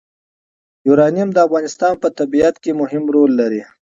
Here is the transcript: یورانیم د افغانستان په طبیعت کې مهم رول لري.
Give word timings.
یورانیم 0.87 1.29
د 1.33 1.37
افغانستان 1.47 1.93
په 2.03 2.07
طبیعت 2.19 2.55
کې 2.63 2.71
مهم 2.81 3.03
رول 3.15 3.31
لري. 3.41 3.63